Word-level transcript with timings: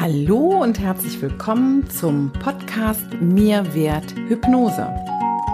Hallo 0.00 0.62
und 0.62 0.80
herzlich 0.80 1.20
willkommen 1.20 1.90
zum 1.90 2.32
Podcast 2.32 3.04
Mir 3.20 3.74
wert 3.74 4.14
Hypnose. 4.28 4.88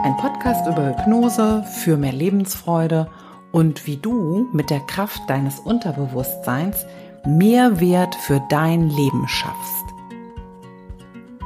Ein 0.05 0.17
Podcast 0.19 0.69
über 0.69 0.91
Hypnose 0.91 1.65
für 1.65 1.97
mehr 1.97 2.13
Lebensfreude 2.13 3.11
und 3.51 3.89
wie 3.89 3.97
du 3.97 4.49
mit 4.53 4.71
der 4.71 4.79
Kraft 4.79 5.21
deines 5.27 5.59
Unterbewusstseins 5.59 6.87
mehr 7.27 7.81
Wert 7.81 8.15
für 8.15 8.41
dein 8.49 8.89
Leben 8.89 9.27
schaffst. 9.27 9.85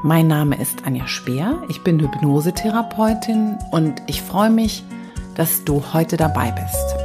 Mein 0.02 0.28
Name 0.28 0.60
ist 0.60 0.84
Anja 0.84 1.06
Speer, 1.06 1.62
ich 1.70 1.82
bin 1.82 2.00
Hypnosetherapeutin 2.00 3.56
und 3.70 3.94
ich 4.08 4.20
freue 4.20 4.50
mich, 4.50 4.84
dass 5.36 5.64
du 5.64 5.82
heute 5.94 6.18
dabei 6.18 6.50
bist. 6.50 6.99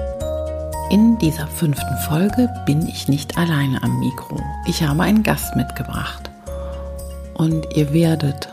In 0.92 1.18
dieser 1.18 1.48
fünften 1.48 1.98
Folge 2.08 2.48
bin 2.68 2.88
ich 2.88 3.08
nicht 3.08 3.40
alleine 3.40 3.82
am 3.82 4.00
Mikro. 4.00 4.40
Ich 4.68 4.84
habe 4.84 5.02
einen 5.02 5.24
Gast 5.24 5.56
mitgebracht. 5.56 6.30
Und 7.34 7.76
ihr 7.76 7.92
werdet 7.92 8.50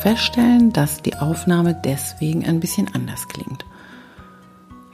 feststellen, 0.00 0.72
dass 0.72 1.00
die 1.00 1.16
Aufnahme 1.16 1.74
deswegen 1.74 2.44
ein 2.44 2.58
bisschen 2.58 2.92
anders 2.92 3.28
klingt. 3.28 3.64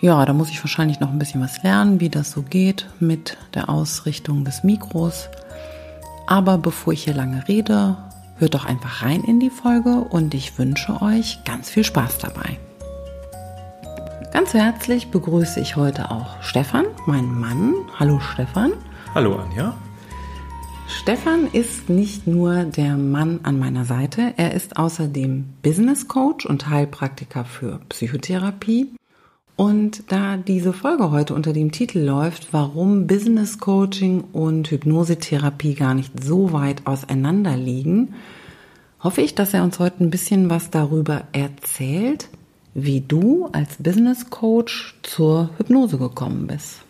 Ja, 0.01 0.25
da 0.27 0.35
muss 0.35 0.51
ich 0.51 0.63
wahrscheinlich 0.63 1.01
noch 1.01 1.11
ein 1.11 1.19
bisschen 1.19 1.41
was 1.41 1.63
lernen, 1.63 1.99
wie 1.99 2.11
das 2.11 2.31
so 2.31 2.43
geht 2.43 2.87
mit 3.01 3.39
der 3.55 3.71
Ausrichtung 3.71 4.45
des 4.45 4.63
Mikros. 4.63 5.31
Aber 6.27 6.59
bevor 6.59 6.93
ich 6.93 7.05
hier 7.05 7.15
lange 7.15 7.49
rede, 7.49 7.97
hört 8.37 8.53
doch 8.53 8.67
einfach 8.67 9.03
rein 9.03 9.25
in 9.25 9.41
die 9.41 9.51
Folge 9.51 9.97
und 9.97 10.35
ich 10.35 10.59
wünsche 10.59 11.01
euch 11.01 11.43
ganz 11.45 11.71
viel 11.71 11.85
Spaß 11.85 12.19
dabei. 12.19 12.59
Ganz 14.33 14.55
herzlich 14.55 15.11
begrüße 15.11 15.61
ich 15.61 15.77
heute 15.77 16.11
auch 16.11 16.41
Stefan, 16.41 16.87
meinen 17.05 17.39
Mann. 17.39 17.75
Hallo 17.99 18.19
Stefan. 18.19 18.73
Hallo 19.15 19.37
Anja. 19.37 19.77
Stefan 20.89 21.49
ist 21.53 21.91
nicht 21.91 22.27
nur 22.27 22.65
der 22.65 22.97
Mann 22.97 23.41
an 23.43 23.59
meiner 23.59 23.85
Seite, 23.85 24.33
er 24.39 24.55
ist 24.55 24.79
außerdem 24.79 25.45
Business 25.63 26.09
Coach 26.09 26.47
und 26.47 26.71
Heilpraktiker 26.71 27.45
für 27.45 27.81
Psychotherapie. 27.91 28.95
Und 29.57 30.11
da 30.11 30.39
diese 30.39 30.73
Folge 30.73 31.11
heute 31.11 31.35
unter 31.35 31.53
dem 31.53 31.71
Titel 31.71 31.99
läuft, 31.99 32.55
warum 32.55 33.07
Business 33.07 33.59
Coaching 33.59 34.25
und 34.33 34.71
Hypnosetherapie 34.71 35.75
gar 35.75 35.93
nicht 35.93 36.25
so 36.25 36.55
weit 36.55 36.87
auseinander 36.87 37.59
liegen, 37.59 38.15
hoffe 38.99 39.21
ich, 39.21 39.35
dass 39.35 39.53
er 39.53 39.63
uns 39.63 39.79
heute 39.79 40.03
ein 40.03 40.11
bisschen 40.11 40.49
was 40.49 40.71
darüber 40.71 41.25
erzählt, 41.33 42.31
wie 42.75 43.01
du 43.01 43.49
als 43.53 43.77
Business 43.79 44.31
Coach 44.31 44.95
zur 45.03 45.51
Hypnose 45.59 45.99
gekommen 45.99 46.47
bist. 46.47 46.81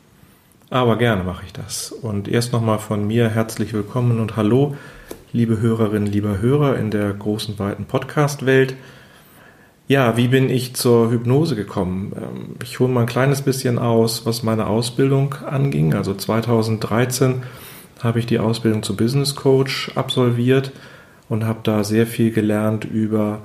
Aber 0.70 0.96
gerne 0.96 1.24
mache 1.24 1.44
ich 1.44 1.52
das. 1.52 1.92
Und 1.92 2.28
erst 2.28 2.52
nochmal 2.52 2.78
von 2.78 3.06
mir 3.06 3.28
herzlich 3.28 3.72
willkommen 3.72 4.20
und 4.20 4.36
hallo, 4.36 4.76
liebe 5.32 5.60
Hörerinnen, 5.60 6.10
lieber 6.10 6.38
Hörer 6.38 6.78
in 6.78 6.90
der 6.90 7.12
großen, 7.12 7.58
weiten 7.58 7.84
Podcast-Welt. 7.84 8.76
Ja, 9.88 10.16
wie 10.16 10.28
bin 10.28 10.48
ich 10.48 10.74
zur 10.74 11.10
Hypnose 11.10 11.56
gekommen? 11.56 12.12
Ähm, 12.16 12.56
ich 12.62 12.78
hole 12.78 12.90
mal 12.90 13.00
ein 13.00 13.06
kleines 13.06 13.42
bisschen 13.42 13.78
aus, 13.78 14.24
was 14.24 14.42
meine 14.42 14.68
Ausbildung 14.68 15.34
anging. 15.46 15.94
Also 15.94 16.14
2013 16.14 17.42
habe 18.00 18.20
ich 18.20 18.26
die 18.26 18.38
Ausbildung 18.38 18.82
zum 18.82 18.96
Business 18.96 19.34
Coach 19.34 19.90
absolviert 19.96 20.72
und 21.28 21.44
habe 21.44 21.60
da 21.64 21.82
sehr 21.82 22.06
viel 22.06 22.30
gelernt 22.30 22.84
über 22.84 23.42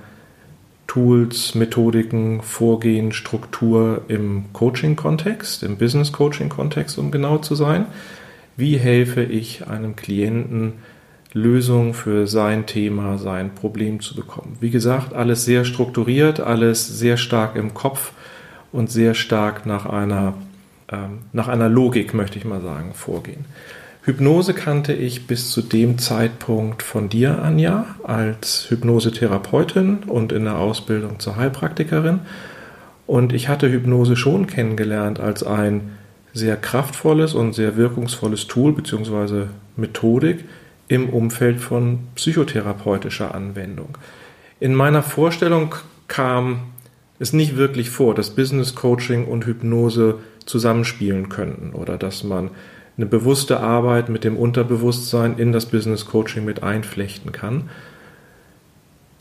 Tools, 0.88 1.54
Methodiken, 1.54 2.42
Vorgehen, 2.42 3.12
Struktur 3.12 4.02
im 4.08 4.46
Coaching-Kontext, 4.54 5.64
im 5.64 5.78
Business-Coaching-Kontext, 5.78 6.98
um 6.98 7.12
genau 7.12 7.38
zu 7.38 7.56
sein. 7.56 7.86
Wie 8.56 8.78
helfe 8.78 9.24
ich 9.24 9.68
einem 9.68 9.96
Klienten, 9.96 10.74
Lösungen 11.34 11.94
für 11.94 12.26
sein 12.26 12.66
Thema, 12.66 13.18
sein 13.18 13.54
Problem 13.54 14.00
zu 14.00 14.16
bekommen? 14.16 14.58
Wie 14.60 14.72
gesagt, 14.72 15.14
alles 15.14 15.46
sehr 15.46 15.66
strukturiert, 15.66 16.40
alles 16.40 16.88
sehr 16.88 17.18
stark 17.18 17.56
im 17.56 17.74
Kopf 17.74 18.14
und 18.72 18.90
sehr 18.90 19.14
stark 19.14 19.66
nach 19.66 19.86
einer, 19.86 20.34
ähm, 20.90 21.20
nach 21.34 21.50
einer 21.50 21.70
Logik, 21.70 22.14
möchte 22.14 22.40
ich 22.40 22.46
mal 22.46 22.62
sagen, 22.62 22.94
vorgehen. 22.94 23.46
Hypnose 24.08 24.54
kannte 24.54 24.94
ich 24.94 25.28
bis 25.28 25.52
zu 25.52 25.62
dem 25.62 25.98
Zeitpunkt 25.98 26.82
von 26.82 27.10
dir, 27.10 27.44
Anja, 27.44 27.98
als 28.04 28.68
Hypnosetherapeutin 28.70 30.04
und 30.08 30.32
in 30.32 30.46
der 30.46 30.60
Ausbildung 30.60 31.20
zur 31.20 31.36
Heilpraktikerin. 31.36 32.22
Und 33.06 33.34
ich 33.34 33.50
hatte 33.50 33.70
Hypnose 33.70 34.16
schon 34.16 34.48
kennengelernt 34.48 35.20
als 35.20 35.44
ein 35.44 35.98
sehr 36.34 36.56
kraftvolles 36.56 37.34
und 37.34 37.52
sehr 37.52 37.76
wirkungsvolles 37.76 38.48
Tool 38.48 38.72
bzw. 38.72 39.48
Methodik 39.76 40.46
im 40.88 41.10
Umfeld 41.10 41.60
von 41.60 42.00
psychotherapeutischer 42.16 43.36
Anwendung. 43.36 43.98
In 44.62 44.74
meiner 44.74 45.04
Vorstellung 45.04 45.76
kam 46.08 46.60
es 47.20 47.34
nicht 47.34 47.58
wirklich 47.58 47.90
vor, 47.90 48.16
dass 48.16 48.30
Business 48.30 48.74
Coaching 48.74 49.26
und 49.26 49.46
Hypnose 49.46 50.20
zusammenspielen 50.46 51.28
könnten 51.28 51.74
oder 51.74 51.98
dass 51.98 52.24
man 52.24 52.52
eine 52.98 53.06
bewusste 53.06 53.60
Arbeit 53.60 54.10
mit 54.10 54.24
dem 54.24 54.36
Unterbewusstsein 54.38 55.38
in 55.38 55.52
das 55.52 55.68
Business 55.68 56.06
Coaching 56.06 56.46
mit 56.46 56.64
einflechten 56.64 57.32
kann. 57.32 57.70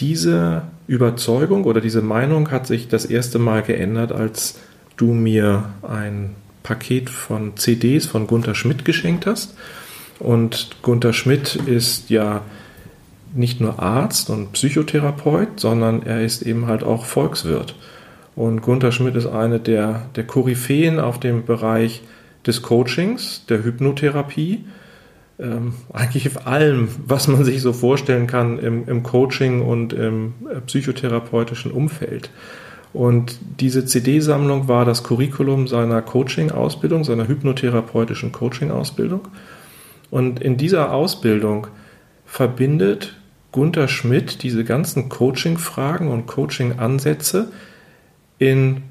Diese 0.00 0.62
Überzeugung 0.86 1.64
oder 1.64 1.80
diese 1.80 2.02
Meinung 2.02 2.50
hat 2.50 2.66
sich 2.66 2.88
das 2.88 3.04
erste 3.04 3.38
Mal 3.38 3.62
geändert, 3.62 4.12
als 4.12 4.58
du 4.96 5.12
mir 5.12 5.64
ein 5.82 6.34
Paket 6.62 7.10
von 7.10 7.56
CDs 7.56 8.06
von 8.06 8.26
Gunther 8.26 8.54
Schmidt 8.54 8.84
geschenkt 8.84 9.26
hast. 9.26 9.54
Und 10.18 10.76
Gunther 10.82 11.12
Schmidt 11.12 11.54
ist 11.54 12.08
ja 12.08 12.42
nicht 13.34 13.60
nur 13.60 13.78
Arzt 13.80 14.30
und 14.30 14.52
Psychotherapeut, 14.52 15.60
sondern 15.60 16.02
er 16.02 16.22
ist 16.22 16.42
eben 16.42 16.66
halt 16.66 16.82
auch 16.82 17.04
Volkswirt. 17.04 17.74
Und 18.34 18.62
Gunther 18.62 18.92
Schmidt 18.92 19.16
ist 19.16 19.26
eine 19.26 19.60
der, 19.60 20.06
der 20.16 20.24
Koryphäen 20.24 20.98
auf 20.98 21.20
dem 21.20 21.44
Bereich 21.44 22.02
des 22.46 22.62
Coachings, 22.62 23.44
der 23.48 23.64
Hypnotherapie, 23.64 24.64
ähm, 25.38 25.74
eigentlich 25.92 26.26
auf 26.28 26.46
allem, 26.46 26.88
was 27.06 27.28
man 27.28 27.44
sich 27.44 27.60
so 27.60 27.72
vorstellen 27.72 28.26
kann 28.26 28.58
im, 28.58 28.88
im 28.88 29.02
Coaching 29.02 29.60
und 29.60 29.92
im 29.92 30.34
äh, 30.50 30.60
psychotherapeutischen 30.60 31.70
Umfeld. 31.70 32.30
Und 32.92 33.38
diese 33.60 33.84
CD-Sammlung 33.84 34.68
war 34.68 34.86
das 34.86 35.04
Curriculum 35.04 35.68
seiner 35.68 36.00
Coaching-Ausbildung, 36.00 37.04
seiner 37.04 37.28
hypnotherapeutischen 37.28 38.32
Coaching-Ausbildung. 38.32 39.28
Und 40.10 40.40
in 40.40 40.56
dieser 40.56 40.92
Ausbildung 40.92 41.66
verbindet 42.24 43.16
Gunther 43.52 43.88
Schmidt 43.88 44.42
diese 44.42 44.64
ganzen 44.64 45.10
Coaching-Fragen 45.10 46.08
und 46.08 46.26
Coaching-Ansätze 46.26 47.50
in 48.38 48.82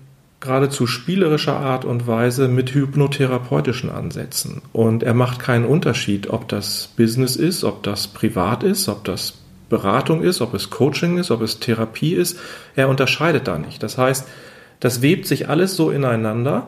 geradezu 0.45 0.85
spielerischer 0.85 1.57
Art 1.57 1.85
und 1.85 2.07
Weise 2.07 2.47
mit 2.47 2.73
hypnotherapeutischen 2.73 3.89
Ansätzen. 3.89 4.61
Und 4.73 5.03
er 5.03 5.13
macht 5.13 5.39
keinen 5.39 5.65
Unterschied, 5.65 6.29
ob 6.29 6.47
das 6.47 6.89
Business 6.95 7.35
ist, 7.35 7.63
ob 7.63 7.83
das 7.83 8.07
privat 8.07 8.63
ist, 8.63 8.87
ob 8.87 9.03
das 9.03 9.33
Beratung 9.69 10.21
ist, 10.21 10.41
ob 10.41 10.53
es 10.53 10.69
Coaching 10.69 11.17
ist, 11.17 11.31
ob 11.31 11.41
es 11.41 11.59
Therapie 11.59 12.13
ist. 12.13 12.39
Er 12.75 12.89
unterscheidet 12.89 13.47
da 13.47 13.57
nicht. 13.57 13.81
Das 13.81 13.97
heißt, 13.97 14.27
das 14.79 15.01
webt 15.01 15.25
sich 15.25 15.49
alles 15.49 15.75
so 15.75 15.89
ineinander. 15.89 16.67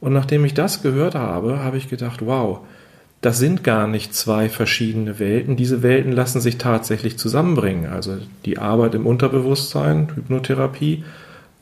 Und 0.00 0.12
nachdem 0.12 0.44
ich 0.44 0.54
das 0.54 0.82
gehört 0.82 1.16
habe, 1.16 1.58
habe 1.58 1.76
ich 1.76 1.88
gedacht, 1.88 2.24
wow, 2.24 2.60
das 3.20 3.38
sind 3.38 3.64
gar 3.64 3.88
nicht 3.88 4.14
zwei 4.14 4.48
verschiedene 4.48 5.18
Welten. 5.18 5.56
Diese 5.56 5.82
Welten 5.82 6.12
lassen 6.12 6.40
sich 6.40 6.56
tatsächlich 6.56 7.18
zusammenbringen. 7.18 7.86
Also 7.86 8.18
die 8.44 8.58
Arbeit 8.58 8.94
im 8.94 9.06
Unterbewusstsein, 9.06 10.08
Hypnotherapie 10.14 11.02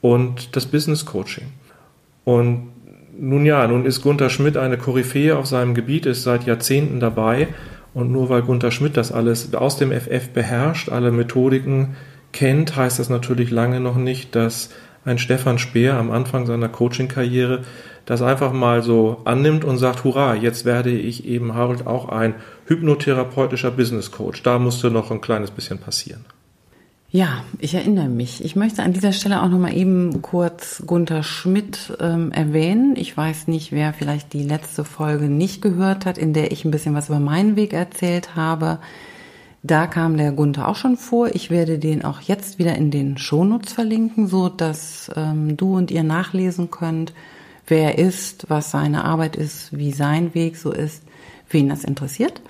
und 0.01 0.55
das 0.57 0.67
Business 0.67 1.05
Coaching. 1.05 1.47
Und 2.25 2.69
nun 3.19 3.47
ja, 3.47 3.67
nun 3.67 3.87
ist 3.87 4.03
Gunther 4.03 4.31
Schmidt 4.31 4.57
eine 4.57 4.77
Koryphäe 4.79 5.37
auf 5.37 5.47
seinem 5.47 5.75
Gebiet, 5.75 6.07
ist 6.07 6.23
seit 6.23 6.45
Jahrzehnten 6.45 7.01
dabei. 7.01 7.49
Und 7.95 8.13
nur 8.13 8.29
weil 8.29 8.43
Gunther 8.43 8.71
Schmidt 8.71 8.97
das 8.97 9.11
alles 9.11 9.55
aus 9.55 9.79
dem 9.79 9.91
FF 9.91 10.29
beherrscht, 10.31 10.91
alle 10.91 11.11
Methodiken 11.13 11.97
kennt, 12.33 12.77
heißt 12.77 12.99
das 12.99 13.09
natürlich 13.09 13.51
lange 13.51 13.81
noch 13.81 13.97
nicht, 13.97 14.35
dass 14.35 14.71
ein 15.07 15.19
Stefan 15.19 15.59
Speer 15.59 15.95
am 15.95 16.11
Anfang 16.11 16.45
seiner 16.45 16.69
Coaching-Karriere 16.69 17.63
das 18.05 18.23
einfach 18.23 18.53
mal 18.53 18.83
so 18.83 19.23
annimmt 19.25 19.65
und 19.65 19.79
sagt, 19.79 20.05
hurra, 20.05 20.35
jetzt 20.35 20.65
werde 20.65 20.91
ich 20.91 21.27
eben 21.27 21.55
halt 21.55 21.87
auch 21.87 22.09
ein 22.09 22.35
hypnotherapeutischer 22.67 23.71
Business 23.71 24.11
Coach. 24.11 24.43
Da 24.43 24.59
musste 24.59 24.91
noch 24.91 25.11
ein 25.11 25.21
kleines 25.21 25.51
bisschen 25.51 25.79
passieren. 25.79 26.25
Ja, 27.11 27.45
ich 27.61 27.75
erinnere 27.75 28.09
mich. 28.09 28.45
Ich 28.45 28.57
möchte 28.57 28.83
an 28.83 28.93
dieser 28.93 29.13
Stelle 29.13 29.41
auch 29.43 29.49
noch 29.49 29.59
mal 29.59 29.75
eben 29.75 30.23
kurz 30.23 30.83
Gunther 30.87 31.23
Schmidt 31.23 31.97
ähm, 32.01 32.33
erwähnen. 32.33 32.97
Ich 32.97 33.17
weiß 33.17 33.47
nicht, 33.47 33.71
wer 33.71 33.93
vielleicht 33.93 34.33
die 34.33 34.43
letzte 34.43 34.85
Folge 34.85 35.27
nicht 35.27 35.63
gehört 35.63 36.05
hat, 36.05 36.19
in 36.19 36.33
der 36.33 36.51
ich 36.51 36.65
ein 36.65 36.73
bisschen 36.73 36.95
was 36.95 37.09
über 37.09 37.21
meinen 37.21 37.55
Weg 37.55 37.73
erzählt 37.73 38.35
habe. 38.35 38.81
Da 39.63 39.87
kam 39.87 40.17
der 40.17 40.33
Gunther 40.33 40.69
auch 40.69 40.75
schon 40.75 40.97
vor. 40.97 41.29
Ich 41.33 41.49
werde 41.49 41.79
den 41.79 42.05
auch 42.05 42.21
jetzt 42.21 42.59
wieder 42.59 42.75
in 42.75 42.91
den 42.91 43.19
Shownotes 43.19 43.73
verlinken, 43.73 44.27
so 44.27 44.49
dass 44.49 45.11
ähm, 45.15 45.57
du 45.57 45.77
und 45.77 45.93
ihr 45.93 46.03
nachlesen 46.03 46.73
könnt, 46.73 47.15
wer 47.69 47.97
er 47.97 48.05
ist, 48.05 48.51
was 48.51 48.73
seine 48.73 49.05
Arbeit 49.05 49.37
ist, 49.37 49.77
wie 49.77 49.93
sein 49.93 50.35
Weg 50.35 50.57
so 50.57 50.73
ist, 50.73 51.05
wen 51.51 51.69
das 51.69 51.85
interessiert. 51.85 52.43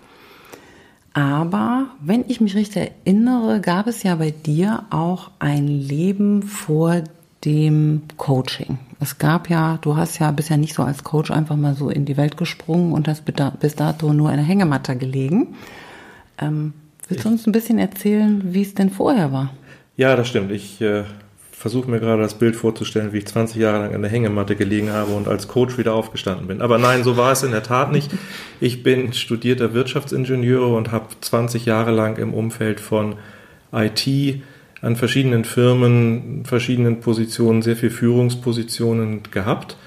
Aber 1.16 1.86
wenn 2.02 2.26
ich 2.28 2.42
mich 2.42 2.54
richtig 2.54 2.92
erinnere, 3.06 3.62
gab 3.62 3.86
es 3.86 4.02
ja 4.02 4.16
bei 4.16 4.32
dir 4.32 4.84
auch 4.90 5.30
ein 5.38 5.66
Leben 5.66 6.42
vor 6.42 7.04
dem 7.42 8.02
Coaching. 8.18 8.78
Es 9.00 9.16
gab 9.16 9.48
ja, 9.48 9.78
du 9.80 9.96
hast 9.96 10.18
ja 10.18 10.30
bisher 10.30 10.58
nicht 10.58 10.74
so 10.74 10.82
als 10.82 11.04
Coach 11.04 11.30
einfach 11.30 11.56
mal 11.56 11.74
so 11.74 11.88
in 11.88 12.04
die 12.04 12.18
Welt 12.18 12.36
gesprungen 12.36 12.92
und 12.92 13.08
hast 13.08 13.24
bis 13.24 13.74
dato 13.74 14.12
nur 14.12 14.30
in 14.30 14.36
der 14.36 14.44
Hängematte 14.44 14.94
gelegen. 14.94 15.54
Ähm, 16.36 16.74
willst 17.08 17.24
du 17.24 17.30
uns 17.30 17.46
ein 17.46 17.52
bisschen 17.52 17.78
erzählen, 17.78 18.42
wie 18.52 18.60
es 18.60 18.74
denn 18.74 18.90
vorher 18.90 19.32
war? 19.32 19.54
Ja, 19.96 20.16
das 20.16 20.28
stimmt. 20.28 20.52
Ich 20.52 20.82
äh, 20.82 21.04
versuche 21.58 21.90
mir 21.90 22.00
gerade 22.00 22.20
das 22.20 22.34
Bild 22.34 22.54
vorzustellen, 22.54 23.14
wie 23.14 23.18
ich 23.18 23.26
20 23.26 23.56
Jahre 23.56 23.78
lang 23.78 23.94
in 23.94 24.02
der 24.02 24.10
Hängematte 24.10 24.56
gelegen 24.56 24.92
habe 24.92 25.12
und 25.12 25.26
als 25.26 25.48
Coach 25.48 25.78
wieder 25.78 25.94
aufgestanden 25.94 26.46
bin. 26.46 26.60
Aber 26.60 26.76
nein, 26.76 27.02
so 27.02 27.16
war 27.16 27.32
es 27.32 27.42
in 27.42 27.50
der 27.50 27.62
Tat 27.62 27.92
nicht. 27.92 28.10
Ich 28.60 28.82
bin 28.82 29.14
studierter 29.14 29.72
Wirtschaftsingenieur 29.72 30.68
und 30.68 30.92
habe 30.92 31.06
20 31.18 31.64
Jahre 31.64 31.92
lang 31.92 32.18
im 32.18 32.34
Umfeld 32.34 32.78
von 32.78 33.16
IT 33.72 34.06
an 34.82 34.96
verschiedenen 34.96 35.44
Firmen, 35.44 36.44
verschiedenen 36.44 37.00
Positionen, 37.00 37.62
sehr 37.62 37.76
viel 37.76 37.90
Führungspositionen 37.90 39.22
gehabt. 39.30 39.78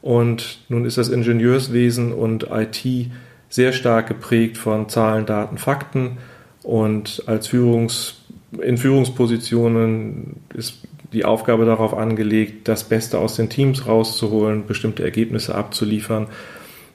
Und 0.00 0.60
nun 0.68 0.84
ist 0.84 0.98
das 0.98 1.08
Ingenieurswesen 1.08 2.12
und 2.12 2.46
IT 2.52 3.10
sehr 3.48 3.72
stark 3.72 4.06
geprägt 4.06 4.56
von 4.56 4.88
Zahlen, 4.88 5.26
Daten, 5.26 5.58
Fakten. 5.58 6.18
Und 6.62 7.24
als 7.26 7.48
Führungs, 7.48 8.20
in 8.62 8.78
Führungspositionen 8.78 10.36
ist 10.54 10.78
die 11.12 11.24
Aufgabe 11.24 11.64
darauf 11.64 11.94
angelegt, 11.94 12.68
das 12.68 12.84
Beste 12.84 13.18
aus 13.18 13.36
den 13.36 13.48
Teams 13.48 13.86
rauszuholen, 13.86 14.66
bestimmte 14.66 15.02
Ergebnisse 15.02 15.54
abzuliefern. 15.54 16.26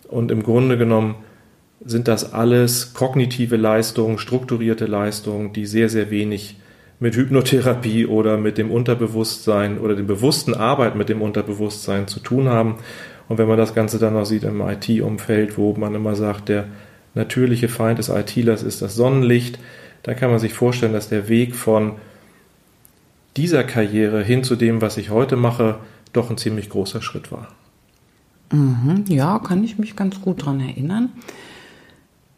Und 0.07 0.31
im 0.31 0.43
Grunde 0.43 0.77
genommen 0.77 1.15
sind 1.83 2.07
das 2.07 2.33
alles 2.33 2.93
kognitive 2.93 3.57
Leistungen, 3.57 4.17
strukturierte 4.17 4.85
Leistungen, 4.85 5.53
die 5.53 5.65
sehr, 5.65 5.89
sehr 5.89 6.11
wenig 6.11 6.57
mit 6.99 7.15
Hypnotherapie 7.15 8.05
oder 8.05 8.37
mit 8.37 8.57
dem 8.57 8.71
Unterbewusstsein 8.71 9.79
oder 9.79 9.95
dem 9.95 10.07
bewussten 10.07 10.53
Arbeit 10.53 10.95
mit 10.95 11.09
dem 11.09 11.21
Unterbewusstsein 11.21 12.07
zu 12.07 12.19
tun 12.19 12.47
haben. 12.47 12.75
Und 13.27 13.37
wenn 13.37 13.47
man 13.47 13.57
das 13.57 13.73
Ganze 13.73 13.99
dann 13.99 14.13
noch 14.13 14.25
sieht 14.25 14.43
im 14.43 14.61
IT-Umfeld, 14.61 15.57
wo 15.57 15.73
man 15.73 15.95
immer 15.95 16.15
sagt, 16.15 16.49
der 16.49 16.67
natürliche 17.15 17.67
Feind 17.67 17.99
des 17.99 18.09
ITlers 18.09 18.63
ist 18.63 18.81
das 18.81 18.95
Sonnenlicht, 18.95 19.59
dann 20.03 20.15
kann 20.15 20.29
man 20.29 20.39
sich 20.39 20.53
vorstellen, 20.53 20.93
dass 20.93 21.09
der 21.09 21.27
Weg 21.27 21.55
von 21.55 21.93
dieser 23.37 23.63
Karriere 23.63 24.23
hin 24.23 24.43
zu 24.43 24.55
dem, 24.55 24.81
was 24.81 24.97
ich 24.97 25.09
heute 25.09 25.35
mache, 25.35 25.79
doch 26.11 26.29
ein 26.29 26.37
ziemlich 26.37 26.69
großer 26.69 27.01
Schritt 27.01 27.31
war. 27.31 27.47
Mhm, 28.51 29.05
ja, 29.07 29.39
kann 29.39 29.63
ich 29.63 29.79
mich 29.79 29.95
ganz 29.95 30.21
gut 30.21 30.41
daran 30.41 30.59
erinnern. 30.59 31.09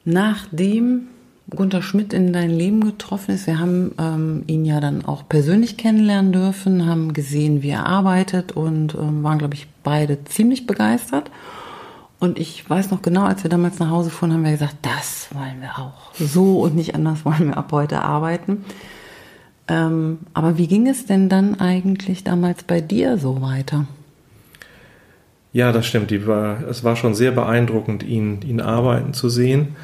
Nachdem 0.05 1.07
Gunter 1.49 1.83
Schmidt 1.83 2.11
in 2.11 2.33
dein 2.33 2.49
Leben 2.49 2.81
getroffen 2.83 3.35
ist. 3.35 3.45
Wir 3.45 3.59
haben 3.59 3.93
ähm, 3.99 4.43
ihn 4.47 4.65
ja 4.65 4.79
dann 4.79 5.05
auch 5.05 5.27
persönlich 5.29 5.77
kennenlernen 5.77 6.31
dürfen, 6.31 6.85
haben 6.85 7.13
gesehen, 7.13 7.61
wie 7.61 7.69
er 7.69 7.85
arbeitet 7.85 8.53
und 8.53 8.95
ähm, 8.95 9.21
waren, 9.23 9.37
glaube 9.37 9.53
ich, 9.53 9.67
beide 9.83 10.23
ziemlich 10.25 10.65
begeistert. 10.65 11.29
Und 12.19 12.39
ich 12.39 12.67
weiß 12.67 12.89
noch 12.89 13.03
genau, 13.03 13.25
als 13.25 13.43
wir 13.43 13.49
damals 13.49 13.77
nach 13.77 13.91
Hause 13.91 14.09
fuhren, 14.09 14.33
haben 14.33 14.43
wir 14.43 14.51
gesagt, 14.51 14.77
das 14.81 15.27
wollen 15.33 15.61
wir 15.61 15.77
auch. 15.77 16.13
So 16.15 16.61
und 16.61 16.75
nicht 16.75 16.95
anders 16.95 17.25
wollen 17.25 17.49
wir 17.49 17.57
ab 17.57 17.71
heute 17.71 18.01
arbeiten. 18.01 18.65
Ähm, 19.67 20.19
aber 20.33 20.57
wie 20.57 20.67
ging 20.67 20.87
es 20.87 21.05
denn 21.05 21.29
dann 21.29 21.59
eigentlich 21.59 22.23
damals 22.23 22.63
bei 22.63 22.81
dir 22.81 23.17
so 23.17 23.41
weiter? 23.41 23.87
Ja, 25.53 25.71
das 25.71 25.85
stimmt. 25.85 26.11
War, 26.27 26.67
es 26.67 26.83
war 26.83 26.95
schon 26.95 27.15
sehr 27.15 27.31
beeindruckend, 27.31 28.03
ihn, 28.03 28.41
ihn 28.41 28.61
arbeiten 28.61 29.13
zu 29.13 29.29
sehen. 29.29 29.75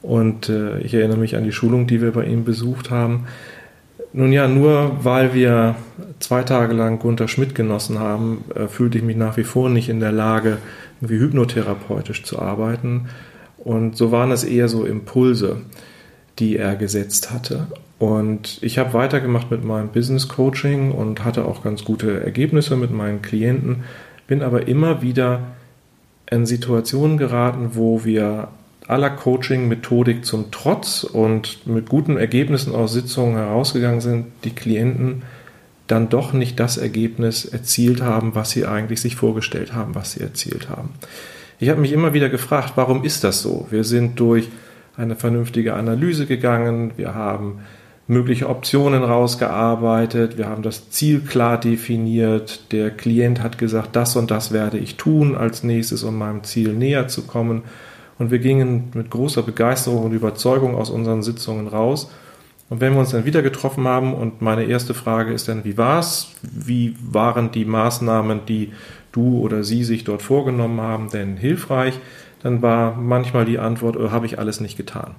Und 0.00 0.48
äh, 0.48 0.80
ich 0.80 0.94
erinnere 0.94 1.18
mich 1.18 1.36
an 1.36 1.44
die 1.44 1.52
Schulung, 1.52 1.86
die 1.86 2.00
wir 2.00 2.12
bei 2.12 2.24
ihm 2.24 2.44
besucht 2.44 2.90
haben. 2.90 3.26
Nun 4.14 4.32
ja, 4.32 4.48
nur 4.48 5.04
weil 5.04 5.32
wir 5.32 5.76
zwei 6.18 6.42
Tage 6.42 6.74
lang 6.74 6.98
Gunther 6.98 7.28
Schmidt 7.28 7.54
genossen 7.54 7.98
haben, 7.98 8.44
äh, 8.54 8.66
fühlte 8.66 8.98
ich 8.98 9.04
mich 9.04 9.16
nach 9.16 9.36
wie 9.36 9.44
vor 9.44 9.68
nicht 9.70 9.88
in 9.88 10.00
der 10.00 10.12
Lage, 10.12 10.58
irgendwie 11.00 11.18
hypnotherapeutisch 11.18 12.24
zu 12.24 12.38
arbeiten. 12.38 13.08
Und 13.58 13.96
so 13.96 14.12
waren 14.12 14.32
es 14.32 14.44
eher 14.44 14.68
so 14.68 14.84
Impulse, 14.84 15.58
die 16.42 16.56
er 16.56 16.74
gesetzt 16.74 17.30
hatte. 17.30 17.68
Und 18.00 18.58
ich 18.62 18.76
habe 18.76 18.94
weitergemacht 18.94 19.52
mit 19.52 19.62
meinem 19.62 19.90
Business 19.90 20.26
Coaching 20.26 20.90
und 20.90 21.24
hatte 21.24 21.44
auch 21.44 21.62
ganz 21.62 21.84
gute 21.84 22.20
Ergebnisse 22.24 22.74
mit 22.76 22.90
meinen 22.90 23.22
Klienten, 23.22 23.84
bin 24.26 24.42
aber 24.42 24.66
immer 24.66 25.02
wieder 25.02 25.52
in 26.28 26.44
Situationen 26.44 27.16
geraten, 27.16 27.70
wo 27.74 28.04
wir 28.04 28.48
aller 28.88 29.10
Coaching-Methodik 29.10 30.24
zum 30.24 30.50
Trotz 30.50 31.04
und 31.04 31.64
mit 31.68 31.88
guten 31.88 32.16
Ergebnissen 32.16 32.74
aus 32.74 32.92
Sitzungen 32.92 33.36
herausgegangen 33.36 34.00
sind, 34.00 34.26
die 34.42 34.50
Klienten 34.50 35.22
dann 35.86 36.08
doch 36.08 36.32
nicht 36.32 36.58
das 36.58 36.76
Ergebnis 36.76 37.44
erzielt 37.44 38.02
haben, 38.02 38.34
was 38.34 38.50
sie 38.50 38.66
eigentlich 38.66 39.00
sich 39.00 39.14
vorgestellt 39.14 39.74
haben, 39.74 39.94
was 39.94 40.12
sie 40.12 40.20
erzielt 40.22 40.68
haben. 40.68 40.90
Ich 41.60 41.68
habe 41.68 41.80
mich 41.80 41.92
immer 41.92 42.14
wieder 42.14 42.28
gefragt, 42.28 42.72
warum 42.74 43.04
ist 43.04 43.22
das 43.22 43.42
so? 43.42 43.68
Wir 43.70 43.84
sind 43.84 44.18
durch 44.18 44.48
eine 44.96 45.16
vernünftige 45.16 45.74
Analyse 45.74 46.26
gegangen, 46.26 46.92
wir 46.96 47.14
haben 47.14 47.60
mögliche 48.08 48.48
Optionen 48.48 49.04
rausgearbeitet, 49.04 50.36
wir 50.36 50.48
haben 50.48 50.62
das 50.62 50.90
Ziel 50.90 51.20
klar 51.20 51.58
definiert, 51.58 52.72
der 52.72 52.90
Klient 52.90 53.42
hat 53.42 53.58
gesagt, 53.58 53.96
das 53.96 54.16
und 54.16 54.30
das 54.30 54.52
werde 54.52 54.78
ich 54.78 54.96
tun 54.96 55.36
als 55.36 55.62
nächstes, 55.62 56.02
um 56.02 56.18
meinem 56.18 56.44
Ziel 56.44 56.72
näher 56.72 57.08
zu 57.08 57.22
kommen 57.22 57.62
und 58.18 58.30
wir 58.30 58.38
gingen 58.38 58.90
mit 58.94 59.10
großer 59.10 59.42
Begeisterung 59.42 60.04
und 60.04 60.12
Überzeugung 60.12 60.74
aus 60.74 60.90
unseren 60.90 61.22
Sitzungen 61.22 61.66
raus. 61.68 62.10
Und 62.68 62.80
wenn 62.80 62.92
wir 62.92 63.00
uns 63.00 63.10
dann 63.10 63.24
wieder 63.24 63.42
getroffen 63.42 63.86
haben 63.86 64.14
und 64.14 64.40
meine 64.40 64.64
erste 64.64 64.94
Frage 64.94 65.32
ist 65.32 65.48
dann, 65.48 65.64
wie 65.64 65.76
war's? 65.76 66.30
Wie 66.42 66.96
waren 67.02 67.50
die 67.50 67.64
Maßnahmen, 67.64 68.46
die 68.46 68.72
du 69.10 69.40
oder 69.40 69.64
sie 69.64 69.84
sich 69.84 70.04
dort 70.04 70.22
vorgenommen 70.22 70.80
haben, 70.80 71.10
denn 71.10 71.36
hilfreich? 71.36 71.98
Dann 72.42 72.62
war 72.62 72.96
manchmal 72.96 73.44
die 73.44 73.58
Antwort, 73.58 73.96
oh, 73.96 74.10
habe 74.10 74.26
ich 74.26 74.38
alles 74.38 74.60
nicht 74.60 74.76
getan. 74.76 75.14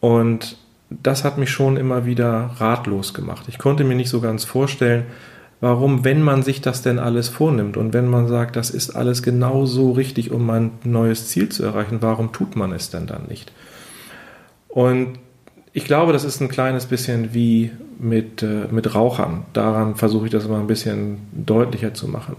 Und 0.00 0.56
das 0.90 1.24
hat 1.24 1.38
mich 1.38 1.50
schon 1.50 1.76
immer 1.76 2.04
wieder 2.04 2.50
ratlos 2.58 3.14
gemacht. 3.14 3.46
Ich 3.48 3.58
konnte 3.58 3.84
mir 3.84 3.94
nicht 3.94 4.10
so 4.10 4.20
ganz 4.20 4.44
vorstellen, 4.44 5.04
warum, 5.60 6.04
wenn 6.04 6.22
man 6.22 6.42
sich 6.42 6.60
das 6.60 6.82
denn 6.82 6.98
alles 6.98 7.28
vornimmt 7.28 7.76
und 7.76 7.92
wenn 7.92 8.08
man 8.08 8.26
sagt, 8.26 8.56
das 8.56 8.70
ist 8.70 8.90
alles 8.90 9.22
genau 9.22 9.64
so 9.64 9.92
richtig, 9.92 10.32
um 10.32 10.44
mein 10.44 10.72
neues 10.84 11.28
Ziel 11.28 11.48
zu 11.48 11.62
erreichen, 11.62 11.98
warum 12.00 12.32
tut 12.32 12.56
man 12.56 12.72
es 12.72 12.90
denn 12.90 13.06
dann 13.06 13.26
nicht? 13.28 13.52
Und 14.68 15.18
ich 15.72 15.84
glaube, 15.84 16.12
das 16.12 16.24
ist 16.24 16.40
ein 16.40 16.48
kleines 16.48 16.86
bisschen 16.86 17.32
wie 17.32 17.70
mit, 17.98 18.42
äh, 18.42 18.66
mit 18.70 18.94
Rauchern. 18.94 19.44
Daran 19.52 19.94
versuche 19.94 20.26
ich 20.26 20.32
das 20.32 20.48
mal 20.48 20.60
ein 20.60 20.66
bisschen 20.66 21.18
deutlicher 21.32 21.94
zu 21.94 22.08
machen. 22.08 22.36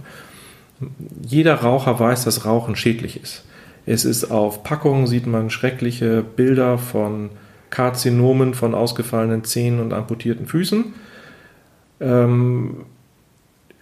Jeder 1.25 1.55
Raucher 1.55 1.99
weiß, 1.99 2.25
dass 2.25 2.45
Rauchen 2.45 2.75
schädlich 2.75 3.21
ist. 3.21 3.43
Es 3.85 4.05
ist 4.05 4.25
auf 4.25 4.63
Packungen, 4.63 5.07
sieht 5.07 5.27
man 5.27 5.49
schreckliche 5.49 6.23
Bilder 6.23 6.77
von 6.77 7.29
Karzinomen, 7.69 8.53
von 8.53 8.75
ausgefallenen 8.75 9.43
Zähnen 9.43 9.79
und 9.79 9.93
amputierten 9.93 10.45
Füßen. 10.45 10.93
Ähm, 11.99 12.85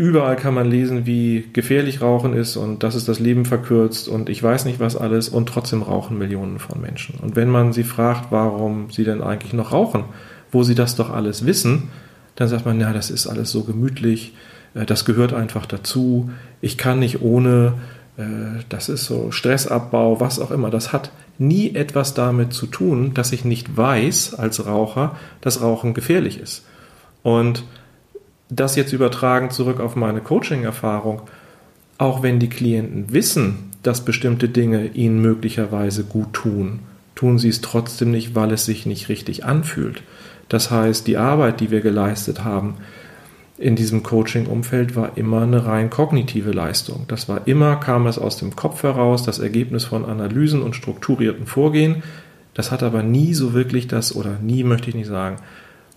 Überall 0.01 0.35
kann 0.35 0.55
man 0.55 0.67
lesen, 0.67 1.05
wie 1.05 1.47
gefährlich 1.53 2.01
Rauchen 2.01 2.33
ist 2.33 2.57
und 2.57 2.81
dass 2.81 2.95
es 2.95 3.05
das 3.05 3.19
Leben 3.19 3.45
verkürzt 3.45 4.07
und 4.07 4.29
ich 4.29 4.41
weiß 4.41 4.65
nicht 4.65 4.79
was 4.79 4.95
alles 4.95 5.29
und 5.29 5.47
trotzdem 5.47 5.83
rauchen 5.83 6.17
Millionen 6.17 6.57
von 6.57 6.81
Menschen. 6.81 7.19
Und 7.21 7.35
wenn 7.35 7.49
man 7.49 7.71
sie 7.71 7.83
fragt, 7.83 8.31
warum 8.31 8.89
sie 8.89 9.03
denn 9.03 9.21
eigentlich 9.21 9.53
noch 9.53 9.73
rauchen, 9.73 10.05
wo 10.51 10.63
sie 10.63 10.73
das 10.73 10.95
doch 10.95 11.11
alles 11.11 11.45
wissen, 11.45 11.89
dann 12.35 12.47
sagt 12.47 12.65
man, 12.65 12.79
ja, 12.79 12.93
das 12.93 13.11
ist 13.11 13.27
alles 13.27 13.51
so 13.51 13.63
gemütlich, 13.63 14.33
äh, 14.73 14.87
das 14.87 15.05
gehört 15.05 15.33
einfach 15.33 15.67
dazu, 15.67 16.31
ich 16.61 16.79
kann 16.79 16.97
nicht 16.97 17.21
ohne, 17.21 17.73
das 18.69 18.89
ist 18.89 19.05
so 19.05 19.31
Stressabbau, 19.31 20.19
was 20.19 20.39
auch 20.39 20.51
immer. 20.51 20.69
Das 20.69 20.93
hat 20.93 21.11
nie 21.37 21.75
etwas 21.75 22.13
damit 22.13 22.53
zu 22.53 22.67
tun, 22.67 23.13
dass 23.13 23.31
ich 23.31 23.45
nicht 23.45 23.75
weiß 23.75 24.35
als 24.35 24.65
Raucher, 24.65 25.15
dass 25.41 25.61
Rauchen 25.61 25.93
gefährlich 25.93 26.39
ist. 26.39 26.65
Und 27.23 27.63
das 28.49 28.75
jetzt 28.75 28.93
übertragen 28.93 29.49
zurück 29.49 29.79
auf 29.79 29.95
meine 29.95 30.21
Coaching-Erfahrung, 30.21 31.21
auch 31.97 32.21
wenn 32.21 32.39
die 32.39 32.49
Klienten 32.49 33.13
wissen, 33.13 33.71
dass 33.83 34.05
bestimmte 34.05 34.49
Dinge 34.49 34.87
ihnen 34.87 35.21
möglicherweise 35.21 36.03
gut 36.03 36.33
tun, 36.33 36.79
tun 37.15 37.39
sie 37.39 37.49
es 37.49 37.61
trotzdem 37.61 38.11
nicht, 38.11 38.35
weil 38.35 38.51
es 38.51 38.65
sich 38.65 38.85
nicht 38.85 39.09
richtig 39.09 39.45
anfühlt. 39.45 40.03
Das 40.49 40.69
heißt, 40.69 41.07
die 41.07 41.17
Arbeit, 41.17 41.59
die 41.59 41.71
wir 41.71 41.81
geleistet 41.81 42.43
haben 42.43 42.75
in 43.61 43.75
diesem 43.75 44.01
Coaching-Umfeld, 44.01 44.95
war 44.95 45.17
immer 45.17 45.43
eine 45.43 45.65
rein 45.65 45.89
kognitive 45.89 46.51
Leistung. 46.51 47.05
Das 47.07 47.29
war 47.29 47.47
immer, 47.47 47.75
kam 47.75 48.07
es 48.07 48.17
aus 48.17 48.37
dem 48.37 48.55
Kopf 48.55 48.83
heraus, 48.83 49.23
das 49.23 49.39
Ergebnis 49.39 49.85
von 49.85 50.03
Analysen 50.03 50.63
und 50.63 50.75
strukturierten 50.75 51.45
Vorgehen. 51.45 52.01
Das 52.53 52.71
hat 52.71 52.81
aber 52.81 53.03
nie 53.03 53.33
so 53.33 53.53
wirklich 53.53 53.87
das, 53.87 54.15
oder 54.15 54.39
nie 54.39 54.63
möchte 54.63 54.89
ich 54.89 54.95
nicht 54.95 55.07
sagen, 55.07 55.37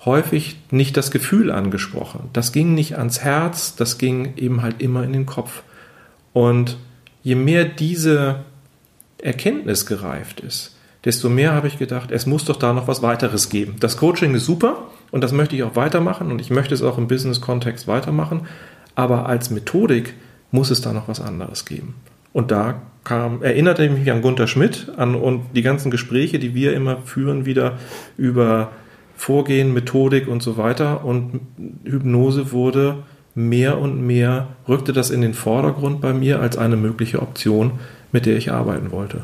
häufig 0.05 0.59
nicht 0.71 0.97
das 0.97 1.11
Gefühl 1.11 1.51
angesprochen. 1.51 2.29
Das 2.35 2.53
ging 2.53 2.75
nicht 2.75 2.99
ans 2.99 3.21
Herz, 3.21 3.75
das 3.75 3.97
ging 3.97 4.35
eben 4.37 4.63
halt 4.63 4.83
immer 4.83 5.03
in 5.03 5.15
den 5.15 5.27
Kopf. 5.27 5.63
Und 6.35 6.77
je 7.23 7.35
mehr 7.35 7.65
diese 7.65 8.41
Erkenntnis 9.23 9.87
gereift 9.87 10.41
ist, 10.41 10.77
desto 11.07 11.31
mehr 11.31 11.53
habe 11.53 11.69
ich 11.69 11.79
gedacht, 11.79 12.11
es 12.11 12.27
muss 12.27 12.45
doch 12.45 12.57
da 12.57 12.75
noch 12.75 12.89
was 12.89 13.01
weiteres 13.01 13.49
geben. 13.49 13.77
Das 13.81 13.97
Coaching 13.97 14.35
ist 14.35 14.45
super 14.45 14.91
und 15.15 15.21
das 15.21 15.31
möchte 15.31 15.55
ich 15.55 15.63
auch 15.63 15.77
weitermachen 15.77 16.33
und 16.33 16.41
ich 16.41 16.51
möchte 16.51 16.75
es 16.75 16.83
auch 16.83 16.99
im 16.99 17.07
Business-Kontext 17.07 17.87
weitermachen, 17.87 18.49
aber 18.97 19.27
als 19.27 19.49
Methodik 19.49 20.15
muss 20.51 20.73
es 20.73 20.81
da 20.81 20.93
noch 20.93 21.07
was 21.07 21.21
anderes 21.21 21.65
geben. 21.65 21.95
Und 22.33 22.51
da 22.51 22.83
kam, 23.05 23.41
erinnerte 23.41 23.85
ich 23.85 23.93
mich 23.93 24.11
an 24.11 24.23
Gunther 24.23 24.49
Schmidt 24.49 24.89
an 24.97 25.15
und 25.15 25.45
die 25.55 25.63
ganzen 25.63 25.93
Gespräche, 25.93 26.41
die 26.41 26.57
wir 26.57 26.75
immer 26.75 26.97
führen, 27.05 27.47
wieder 27.47 27.79
über 28.17 28.73
Vorgehen, 29.15 29.73
Methodik 29.73 30.27
und 30.27 30.43
so 30.43 30.57
weiter. 30.57 31.05
Und 31.05 31.39
Hypnose 31.85 32.51
wurde 32.51 33.05
mehr 33.37 33.79
und 33.79 34.05
mehr, 34.05 34.49
rückte 34.67 34.93
das 34.93 35.11
in 35.11 35.21
den 35.21 35.35
Vordergrund 35.35 36.01
bei 36.01 36.13
mir 36.13 36.41
als 36.41 36.59
eine 36.59 36.77
mögliche 36.77 37.23
Option, 37.23 37.79
mit 38.11 38.27
der 38.27 38.37
ich 38.37 38.51
arbeiten 38.51 38.91
wollte. 38.91 39.21